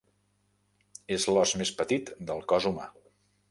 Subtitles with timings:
[1.17, 2.91] És l'os més petit del cos humà.